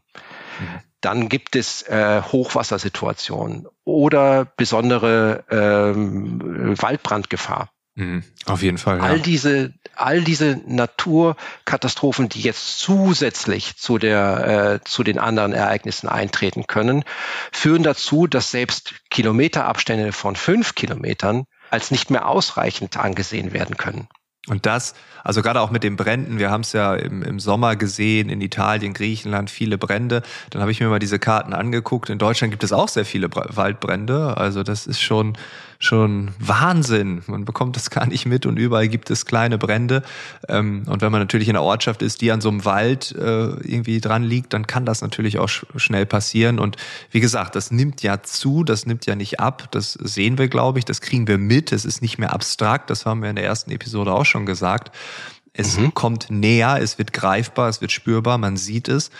Dann 1.01 1.29
gibt 1.29 1.55
es 1.55 1.83
äh, 1.83 2.21
Hochwassersituationen 2.21 3.67
oder 3.85 4.45
besondere 4.57 5.45
ähm, 5.49 6.75
Waldbrandgefahr. 6.81 7.69
Mhm, 7.95 8.23
auf 8.45 8.61
jeden 8.61 8.77
Fall. 8.77 8.97
Ja. 8.97 9.03
All 9.03 9.19
diese, 9.19 9.73
all 9.95 10.21
diese 10.21 10.61
Naturkatastrophen, 10.65 12.29
die 12.29 12.41
jetzt 12.41 12.79
zusätzlich 12.79 13.77
zu 13.77 13.97
der, 13.97 14.79
äh, 14.81 14.87
zu 14.87 15.03
den 15.03 15.19
anderen 15.19 15.51
Ereignissen 15.53 16.07
eintreten 16.07 16.65
können, 16.67 17.03
führen 17.51 17.83
dazu, 17.83 18.27
dass 18.27 18.51
selbst 18.51 18.95
Kilometerabstände 19.09 20.13
von 20.13 20.35
fünf 20.35 20.75
Kilometern 20.75 21.45
als 21.69 21.91
nicht 21.91 22.09
mehr 22.09 22.27
ausreichend 22.27 22.97
angesehen 22.97 23.53
werden 23.53 23.77
können. 23.77 24.07
Und 24.49 24.65
das, 24.65 24.93
also 25.23 25.41
gerade 25.41 25.61
auch 25.61 25.71
mit 25.71 25.83
den 25.83 25.95
Bränden, 25.95 26.39
wir 26.39 26.49
haben 26.49 26.61
es 26.61 26.73
ja 26.73 26.95
im, 26.95 27.23
im 27.23 27.39
Sommer 27.39 27.75
gesehen, 27.75 28.29
in 28.29 28.41
Italien, 28.41 28.93
Griechenland, 28.93 29.49
viele 29.49 29.77
Brände. 29.77 30.23
Dann 30.49 30.61
habe 30.61 30.71
ich 30.71 30.79
mir 30.79 30.87
mal 30.87 30.99
diese 30.99 31.19
Karten 31.19 31.53
angeguckt. 31.53 32.09
In 32.09 32.17
Deutschland 32.17 32.51
gibt 32.51 32.63
es 32.63 32.71
auch 32.71 32.87
sehr 32.87 33.05
viele 33.05 33.29
Waldbrände. 33.33 34.37
Also 34.37 34.63
das 34.63 34.87
ist 34.87 35.01
schon 35.01 35.37
schon 35.81 36.31
Wahnsinn. 36.39 37.23
Man 37.27 37.45
bekommt 37.45 37.77
das 37.77 37.89
gar 37.89 38.05
nicht 38.05 38.25
mit 38.25 38.45
und 38.45 38.57
überall 38.57 38.89
gibt 38.89 39.09
es 39.09 39.25
kleine 39.25 39.57
Brände. 39.57 40.03
Ähm, 40.49 40.83
und 40.87 41.01
wenn 41.01 41.11
man 41.11 41.21
natürlich 41.21 41.47
in 41.47 41.55
einer 41.55 41.63
Ortschaft 41.63 42.01
ist, 42.01 42.19
die 42.19 42.31
an 42.33 42.41
so 42.41 42.49
einem 42.49 42.65
Wald 42.65 43.15
äh, 43.15 43.21
irgendwie 43.21 44.01
dran 44.01 44.23
liegt, 44.23 44.51
dann 44.53 44.67
kann 44.67 44.85
das 44.85 45.01
natürlich 45.01 45.39
auch 45.39 45.47
schnell 45.47 46.05
passieren. 46.05 46.59
Und 46.59 46.75
wie 47.11 47.21
gesagt, 47.21 47.55
das 47.55 47.71
nimmt 47.71 48.03
ja 48.03 48.21
zu, 48.21 48.65
das 48.65 48.85
nimmt 48.85 49.05
ja 49.05 49.15
nicht 49.15 49.39
ab. 49.39 49.69
Das 49.71 49.93
sehen 49.93 50.37
wir, 50.37 50.49
glaube 50.49 50.79
ich, 50.79 50.85
das 50.85 50.99
kriegen 50.99 51.27
wir 51.27 51.37
mit. 51.37 51.71
Es 51.71 51.85
ist 51.85 52.01
nicht 52.01 52.17
mehr 52.17 52.33
abstrakt. 52.33 52.89
Das 52.89 53.05
haben 53.05 53.21
wir 53.21 53.29
in 53.29 53.37
der 53.37 53.45
ersten 53.45 53.71
Episode 53.71 54.11
auch 54.11 54.25
schon 54.25 54.45
gesagt. 54.45 54.93
Es 55.53 55.77
mhm. 55.77 55.93
kommt 55.93 56.29
näher, 56.29 56.77
es 56.81 56.97
wird 56.97 57.13
greifbar, 57.13 57.69
es 57.69 57.79
wird 57.79 57.91
spürbar, 57.91 58.37
man 58.37 58.57
sieht 58.57 58.89
es. 58.89 59.11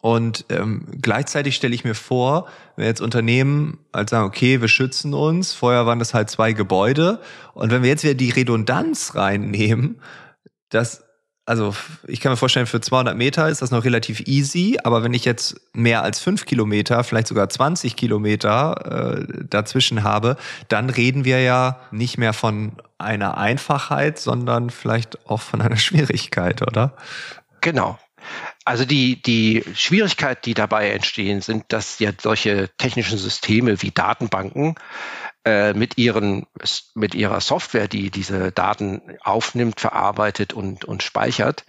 Und 0.00 0.44
ähm, 0.48 0.86
gleichzeitig 1.02 1.56
stelle 1.56 1.74
ich 1.74 1.84
mir 1.84 1.94
vor, 1.94 2.46
wenn 2.76 2.86
jetzt 2.86 3.00
Unternehmen 3.00 3.78
halt 3.92 4.10
sagen, 4.10 4.26
okay, 4.26 4.60
wir 4.60 4.68
schützen 4.68 5.12
uns, 5.12 5.52
vorher 5.52 5.86
waren 5.86 5.98
das 5.98 6.14
halt 6.14 6.30
zwei 6.30 6.52
Gebäude. 6.52 7.20
Und 7.54 7.70
wenn 7.70 7.82
wir 7.82 7.90
jetzt 7.90 8.04
wieder 8.04 8.14
die 8.14 8.30
Redundanz 8.30 9.16
reinnehmen, 9.16 10.00
das, 10.68 11.04
also 11.46 11.74
ich 12.06 12.20
kann 12.20 12.30
mir 12.30 12.36
vorstellen, 12.36 12.66
für 12.66 12.80
200 12.80 13.16
Meter 13.16 13.48
ist 13.48 13.60
das 13.60 13.72
noch 13.72 13.84
relativ 13.84 14.20
easy, 14.28 14.78
aber 14.84 15.02
wenn 15.02 15.14
ich 15.14 15.24
jetzt 15.24 15.60
mehr 15.72 16.02
als 16.02 16.20
fünf 16.20 16.46
Kilometer, 16.46 17.02
vielleicht 17.02 17.26
sogar 17.26 17.48
20 17.48 17.96
Kilometer 17.96 19.18
äh, 19.18 19.44
dazwischen 19.50 20.04
habe, 20.04 20.36
dann 20.68 20.90
reden 20.90 21.24
wir 21.24 21.40
ja 21.40 21.80
nicht 21.90 22.18
mehr 22.18 22.34
von 22.34 22.72
einer 22.98 23.36
Einfachheit, 23.36 24.20
sondern 24.20 24.70
vielleicht 24.70 25.28
auch 25.28 25.40
von 25.40 25.60
einer 25.60 25.76
Schwierigkeit, 25.78 26.62
oder? 26.62 26.94
Genau. 27.60 27.98
Also 28.64 28.84
die, 28.84 29.22
die 29.22 29.64
Schwierigkeit, 29.74 30.44
die 30.44 30.54
dabei 30.54 30.90
entstehen, 30.90 31.40
sind, 31.40 31.64
dass 31.68 31.98
ja 31.98 32.12
solche 32.20 32.68
technischen 32.76 33.18
Systeme 33.18 33.80
wie 33.82 33.90
Datenbanken 33.90 34.74
äh, 35.48 35.72
mit, 35.72 35.96
ihren, 35.96 36.46
mit 36.94 37.14
ihrer 37.14 37.40
Software, 37.40 37.88
die 37.88 38.10
diese 38.10 38.52
Daten 38.52 39.00
aufnimmt, 39.22 39.80
verarbeitet 39.80 40.52
und, 40.52 40.84
und 40.84 41.02
speichert, 41.02 41.64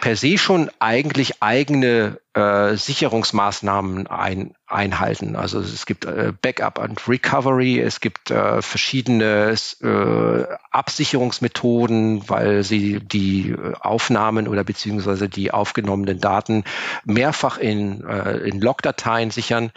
per 0.00 0.14
se 0.14 0.38
schon 0.38 0.70
eigentlich 0.78 1.42
eigene 1.42 2.20
äh, 2.34 2.76
Sicherungsmaßnahmen 2.76 4.06
ein, 4.06 4.54
einhalten. 4.68 5.34
Also 5.34 5.58
es 5.58 5.86
gibt 5.86 6.04
äh, 6.04 6.32
Backup 6.40 6.78
und 6.78 7.08
Recovery, 7.08 7.80
es 7.80 7.98
gibt 7.98 8.30
äh, 8.30 8.62
verschiedene 8.62 9.56
äh, 9.82 10.44
Absicherungsmethoden, 10.70 12.28
weil 12.28 12.62
sie 12.62 13.00
die 13.00 13.56
Aufnahmen 13.80 14.46
oder 14.46 14.62
beziehungsweise 14.62 15.28
die 15.28 15.50
aufgenommenen 15.50 16.20
Daten 16.20 16.62
mehrfach 17.04 17.58
in, 17.58 18.04
äh, 18.04 18.36
in 18.36 18.60
Logdateien 18.60 19.32
sichern, 19.32 19.72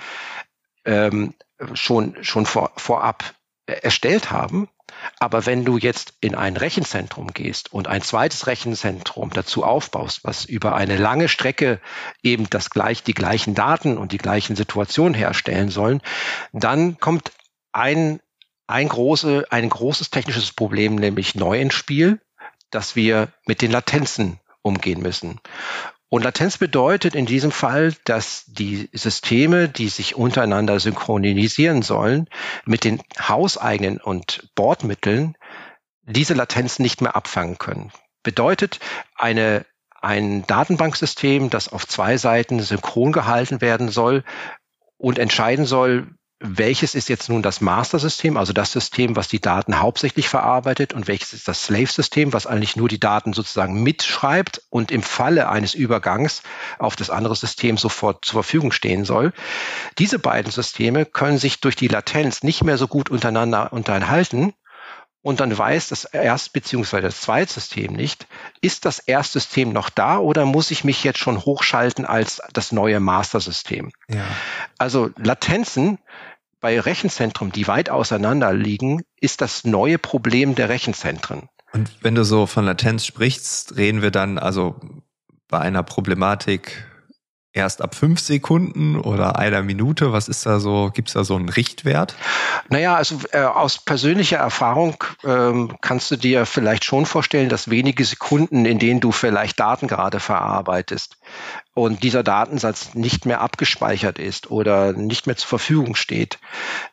ähm, 0.86 1.34
schon, 1.74 2.16
schon 2.22 2.46
vor, 2.46 2.72
vorab 2.78 3.24
erstellt 3.70 4.32
haben. 4.32 4.70
Aber 5.20 5.46
wenn 5.46 5.66
du 5.66 5.78
jetzt 5.78 6.14
in 6.22 6.36
ein 6.36 6.58
Rechenzentrum 6.58 7.28
gehst 7.34 7.72
und 7.72 7.88
ein 7.88 8.02
zweites 8.02 8.48
Rechenzentrum 8.48 9.30
dazu 9.32 9.64
aufbaust, 9.64 10.22
was 10.24 10.46
über 10.46 10.76
eine 10.76 10.98
lange 10.98 11.30
Strecke 11.30 11.80
eben 12.24 12.50
das 12.50 12.70
gleich, 12.70 13.04
die 13.04 13.14
gleichen 13.14 13.56
Daten 13.56 13.98
und 13.98 14.12
die 14.12 14.18
gleichen 14.18 14.56
Situationen 14.56 15.14
herstellen 15.14 15.70
sollen, 15.70 16.02
dann 16.52 17.00
kommt 17.00 17.32
ein, 17.72 18.20
ein, 18.68 18.90
große, 18.90 19.46
ein 19.52 19.70
großes 19.70 20.10
technisches 20.10 20.52
Problem 20.52 20.96
nämlich 20.96 21.36
neu 21.36 21.60
ins 21.60 21.76
Spiel, 21.76 22.20
dass 22.72 22.96
wir 22.96 23.30
mit 23.46 23.62
den 23.62 23.72
Latenzen 23.72 24.40
umgehen 24.62 25.02
müssen. 25.02 25.40
Und 26.10 26.24
Latenz 26.24 26.58
bedeutet 26.58 27.14
in 27.14 27.28
diesem 27.28 27.52
Fall, 27.52 27.94
dass 28.04 28.44
die 28.48 28.90
Systeme, 28.94 29.70
die 29.70 29.90
sich 29.90 30.16
untereinander 30.16 30.80
synchronisieren 30.80 31.84
sollen, 31.84 32.28
mit 32.66 32.84
den 32.84 33.02
hauseigenen 33.20 34.02
und 34.02 34.50
Bordmitteln 34.56 35.36
diese 36.02 36.34
Latenz 36.34 36.80
nicht 36.80 37.02
mehr 37.02 37.16
abfangen 37.16 37.60
können. 37.60 37.92
Bedeutet, 38.24 38.80
eine, 39.16 39.66
ein 40.02 40.46
Datenbanksystem, 40.48 41.52
das 41.52 41.72
auf 41.72 41.88
zwei 41.88 42.18
Seiten 42.18 42.60
synchron 42.60 43.12
gehalten 43.12 43.62
werden 43.62 43.90
soll 43.90 44.24
und 44.98 45.20
entscheiden 45.20 45.66
soll, 45.66 46.08
welches 46.40 46.96
ist 46.96 47.10
jetzt 47.10 47.28
nun 47.28 47.42
das 47.42 47.60
Master-System, 47.60 48.38
also 48.38 48.54
das 48.54 48.72
System, 48.72 49.18
was 49.18 49.28
die 49.28 49.42
Daten 49.42 49.82
hauptsächlich 49.82 50.30
verarbeitet 50.30 50.94
und 50.94 51.08
welches 51.08 51.34
ist 51.34 51.48
das 51.50 51.66
Slave-System, 51.66 52.32
was 52.32 52.48
eigentlich 52.48 52.78
nur 52.78 52.88
die 52.88 53.00
Daten 53.00 53.34
sozusagen 53.34 53.84
mitschreibt 53.84 54.62
und 54.70 54.90
im 54.92 55.04
Falle 55.04 55.50
eines 55.50 55.74
Übergangs 55.74 56.42
auf 56.78 56.96
das 56.96 57.10
andere 57.10 57.36
System 57.36 57.78
sofort 57.78 58.24
zur 58.24 58.44
Verfügung 58.44 58.72
stehen 58.72 59.04
soll. 59.04 59.34
Diese 59.98 60.18
beiden 60.18 60.52
Systeme 60.52 61.06
können 61.06 61.38
sich 61.38 61.60
durch 61.60 61.76
die 61.76 61.90
Latenz 61.90 62.42
nicht 62.42 62.64
mehr 62.64 62.78
so 62.78 62.88
gut 62.88 63.10
untereinander 63.10 63.74
unterhalten 63.74 64.54
und 65.22 65.40
dann 65.40 65.56
weiß 65.58 65.90
das 65.90 66.06
Erst- 66.06 66.54
bzw. 66.54 67.02
das 67.02 67.22
Zweitsystem 67.22 67.94
nicht, 67.94 68.28
ist 68.62 68.86
das 68.86 69.00
Erstsystem 69.00 69.72
noch 69.74 69.90
da 69.90 70.18
oder 70.18 70.46
muss 70.46 70.72
ich 70.72 70.84
mich 70.84 71.04
jetzt 71.04 71.20
schon 71.20 71.44
hochschalten 71.44 72.06
als 72.06 72.42
das 72.54 72.72
neue 72.72 73.00
Master-System? 73.00 73.92
Ja. 74.10 74.26
Also 74.78 75.10
Latenzen 75.18 76.00
bei 76.62 76.80
Rechenzentren, 76.80 77.52
die 77.52 77.68
weit 77.68 77.90
auseinander 77.90 78.54
liegen, 78.54 79.04
ist 79.20 79.42
das 79.42 79.64
neue 79.64 79.98
Problem 79.98 80.56
der 80.56 80.70
Rechenzentren. 80.70 81.50
Und 81.72 81.92
wenn 82.02 82.16
du 82.16 82.24
so 82.24 82.48
von 82.48 82.66
Latenz 82.66 83.06
sprichst, 83.06 83.78
reden 83.78 84.02
wir 84.02 84.12
dann 84.12 84.38
also 84.38 84.80
bei 85.48 85.60
einer 85.60 85.84
Problematik 85.84 86.86
erst 87.60 87.82
ab 87.82 87.96
fünf 87.96 88.20
Sekunden 88.20 89.00
oder 89.00 89.38
einer 89.38 89.62
Minute? 89.62 90.12
Was 90.12 90.28
ist 90.28 90.46
da 90.46 90.60
so, 90.60 90.92
gibt 90.94 91.10
es 91.10 91.14
da 91.14 91.24
so 91.24 91.36
einen 91.36 91.50
Richtwert? 91.50 92.16
Naja, 92.70 92.96
also 92.96 93.20
äh, 93.32 93.42
aus 93.42 93.78
persönlicher 93.78 94.38
Erfahrung 94.38 95.04
ähm, 95.24 95.76
kannst 95.82 96.12
du 96.12 96.16
dir 96.16 96.46
vielleicht 96.46 96.86
schon 96.86 97.06
vorstellen, 97.06 97.50
dass 97.50 97.70
wenige 97.70 98.04
Sekunden, 98.06 98.66
in 98.66 98.80
denen 98.80 99.00
du 99.00 99.12
vielleicht 99.12 99.60
Daten 99.60 99.88
gerade 99.88 100.20
verarbeitest, 100.20 101.18
und 101.80 102.04
dieser 102.04 102.24
Datensatz 102.24 102.94
nicht 102.94 103.26
mehr 103.26 103.40
abgespeichert 103.40 104.20
ist 104.20 104.52
oder 104.52 104.92
nicht 104.92 105.28
mehr 105.28 105.38
zur 105.38 105.48
Verfügung 105.48 105.96
steht, 105.96 106.38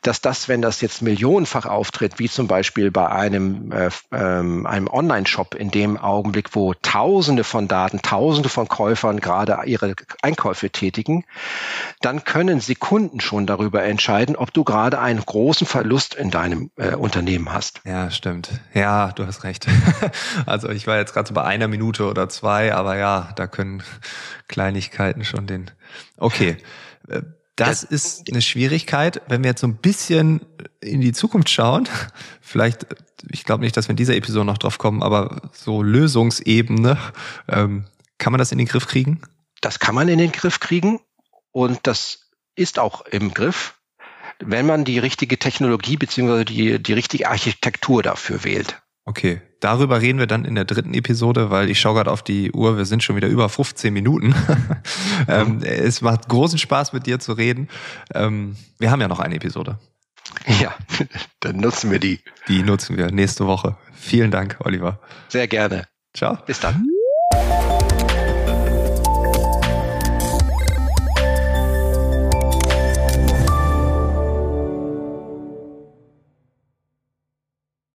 dass 0.01 0.21
das, 0.21 0.47
wenn 0.47 0.61
das 0.61 0.79
jetzt 0.79 1.01
millionenfach 1.01 1.65
auftritt, 1.65 2.19
wie 2.19 2.29
zum 2.29 2.47
Beispiel 2.47 2.89
bei 2.89 3.09
einem, 3.09 3.73
äh, 3.73 3.89
ähm, 4.13 4.65
einem 4.65 4.87
Online-Shop 4.87 5.55
in 5.55 5.71
dem 5.71 5.97
Augenblick, 5.97 6.55
wo 6.55 6.73
Tausende 6.73 7.43
von 7.43 7.67
Daten, 7.67 8.01
Tausende 8.01 8.47
von 8.47 8.69
Käufern 8.69 9.19
gerade 9.19 9.59
ihre 9.65 9.93
Einkäufe 10.21 10.69
tätigen, 10.69 11.25
dann 11.99 12.23
können 12.23 12.61
Sekunden 12.61 13.19
schon 13.19 13.45
darüber 13.45 13.83
entscheiden, 13.83 14.37
ob 14.37 14.53
du 14.53 14.63
gerade 14.63 14.99
einen 14.99 15.19
großen 15.19 15.67
Verlust 15.67 16.15
in 16.15 16.31
deinem 16.31 16.71
äh, 16.77 16.95
Unternehmen 16.95 17.51
hast. 17.51 17.81
Ja, 17.83 18.09
stimmt. 18.09 18.51
Ja, 18.73 19.11
du 19.11 19.27
hast 19.27 19.43
recht. 19.43 19.67
also 20.45 20.69
ich 20.69 20.87
war 20.87 20.95
jetzt 20.95 21.13
gerade 21.13 21.27
so 21.27 21.33
bei 21.33 21.43
einer 21.43 21.67
Minute 21.67 22.05
oder 22.05 22.29
zwei, 22.29 22.73
aber 22.73 22.95
ja, 22.95 23.31
da 23.35 23.47
können 23.47 23.83
Kleinigkeiten 24.77 25.25
schon 25.25 25.47
den. 25.47 25.71
Okay. 26.17 26.57
Äh, 27.07 27.21
das 27.55 27.81
ist 27.81 28.31
eine 28.31 28.41
Schwierigkeit, 28.41 29.21
wenn 29.27 29.43
wir 29.43 29.49
jetzt 29.49 29.61
so 29.61 29.67
ein 29.67 29.77
bisschen 29.77 30.41
in 30.79 31.01
die 31.01 31.11
Zukunft 31.11 31.49
schauen. 31.49 31.89
Vielleicht, 32.41 32.85
ich 33.31 33.45
glaube 33.45 33.63
nicht, 33.63 33.75
dass 33.75 33.87
wir 33.87 33.91
in 33.91 33.97
dieser 33.97 34.15
Episode 34.15 34.45
noch 34.45 34.59
drauf 34.59 34.77
kommen, 34.77 35.01
aber 35.01 35.49
so 35.53 35.81
Lösungsebene, 35.81 36.97
ähm, 37.47 37.85
kann 38.19 38.31
man 38.31 38.39
das 38.39 38.51
in 38.51 38.59
den 38.59 38.67
Griff 38.67 38.87
kriegen? 38.87 39.21
Das 39.61 39.79
kann 39.79 39.95
man 39.95 40.07
in 40.07 40.19
den 40.19 40.31
Griff 40.31 40.59
kriegen 40.59 40.99
und 41.51 41.79
das 41.83 42.29
ist 42.55 42.77
auch 42.77 43.01
im 43.07 43.33
Griff, 43.33 43.75
wenn 44.39 44.67
man 44.67 44.85
die 44.85 44.99
richtige 44.99 45.39
Technologie 45.39 45.97
beziehungsweise 45.97 46.45
die, 46.45 46.81
die 46.81 46.93
richtige 46.93 47.27
Architektur 47.27 48.03
dafür 48.03 48.43
wählt. 48.43 48.79
Okay, 49.07 49.39
darüber 49.61 50.01
reden 50.01 50.19
wir 50.19 50.27
dann 50.27 50.43
in 50.43 50.55
der 50.55 50.65
dritten 50.65 50.93
Episode, 50.93 51.49
weil 51.49 51.69
ich 51.69 51.79
schaue 51.79 51.95
gerade 51.95 52.11
auf 52.11 52.23
die 52.23 52.51
Uhr, 52.51 52.75
wir 52.75 52.83
sind 52.83 53.01
schon 53.01 53.15
wieder 53.15 53.29
über 53.29 53.47
15 53.47 53.93
Minuten. 53.93 54.35
ähm, 55.29 55.61
es 55.63 56.01
macht 56.01 56.27
großen 56.27 56.59
Spaß, 56.59 56.91
mit 56.91 57.05
dir 57.05 57.17
zu 57.17 57.31
reden. 57.31 57.69
Ähm, 58.13 58.57
wir 58.79 58.91
haben 58.91 58.99
ja 58.99 59.07
noch 59.07 59.21
eine 59.21 59.35
Episode. 59.35 59.79
Ja, 60.59 60.75
dann 61.39 61.55
nutzen 61.55 61.89
wir 61.89 61.99
die. 61.99 62.19
Die 62.49 62.63
nutzen 62.63 62.97
wir 62.97 63.09
nächste 63.09 63.47
Woche. 63.47 63.77
Vielen 63.93 64.29
Dank, 64.29 64.57
Oliver. 64.59 64.99
Sehr 65.29 65.47
gerne. 65.47 65.87
Ciao. 66.13 66.37
Bis 66.45 66.59
dann. 66.59 66.85